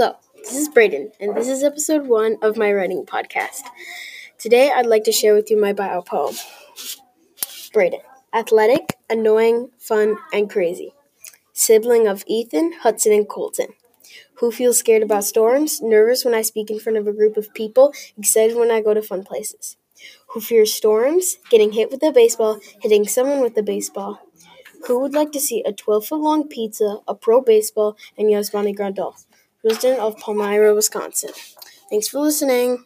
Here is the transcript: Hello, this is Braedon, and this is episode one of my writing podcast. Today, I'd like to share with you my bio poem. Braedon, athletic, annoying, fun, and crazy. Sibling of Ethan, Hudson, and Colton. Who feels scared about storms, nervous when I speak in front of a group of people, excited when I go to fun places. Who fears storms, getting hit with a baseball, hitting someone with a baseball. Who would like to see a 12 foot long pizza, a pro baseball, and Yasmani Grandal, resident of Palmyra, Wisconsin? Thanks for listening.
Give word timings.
Hello, 0.00 0.14
this 0.36 0.54
is 0.54 0.68
Braedon, 0.68 1.10
and 1.18 1.36
this 1.36 1.48
is 1.48 1.64
episode 1.64 2.06
one 2.06 2.36
of 2.40 2.56
my 2.56 2.72
writing 2.72 3.04
podcast. 3.04 3.62
Today, 4.38 4.70
I'd 4.70 4.86
like 4.86 5.02
to 5.02 5.10
share 5.10 5.34
with 5.34 5.50
you 5.50 5.60
my 5.60 5.72
bio 5.72 6.02
poem. 6.02 6.36
Braedon, 7.72 8.02
athletic, 8.32 8.94
annoying, 9.10 9.70
fun, 9.76 10.16
and 10.32 10.48
crazy. 10.48 10.94
Sibling 11.52 12.06
of 12.06 12.22
Ethan, 12.28 12.74
Hudson, 12.82 13.12
and 13.12 13.28
Colton. 13.28 13.70
Who 14.34 14.52
feels 14.52 14.78
scared 14.78 15.02
about 15.02 15.24
storms, 15.24 15.82
nervous 15.82 16.24
when 16.24 16.32
I 16.32 16.42
speak 16.42 16.70
in 16.70 16.78
front 16.78 16.96
of 16.96 17.08
a 17.08 17.12
group 17.12 17.36
of 17.36 17.52
people, 17.52 17.92
excited 18.16 18.56
when 18.56 18.70
I 18.70 18.80
go 18.80 18.94
to 18.94 19.02
fun 19.02 19.24
places. 19.24 19.78
Who 20.28 20.40
fears 20.40 20.72
storms, 20.72 21.38
getting 21.50 21.72
hit 21.72 21.90
with 21.90 22.04
a 22.04 22.12
baseball, 22.12 22.60
hitting 22.82 23.08
someone 23.08 23.40
with 23.40 23.58
a 23.58 23.64
baseball. 23.64 24.20
Who 24.86 25.00
would 25.00 25.12
like 25.12 25.32
to 25.32 25.40
see 25.40 25.64
a 25.64 25.72
12 25.72 26.06
foot 26.06 26.20
long 26.20 26.46
pizza, 26.46 26.98
a 27.08 27.16
pro 27.16 27.40
baseball, 27.40 27.96
and 28.16 28.28
Yasmani 28.28 28.76
Grandal, 28.76 29.16
resident 29.68 30.00
of 30.00 30.16
Palmyra, 30.18 30.74
Wisconsin? 30.74 31.30
Thanks 31.90 32.08
for 32.08 32.20
listening. 32.20 32.76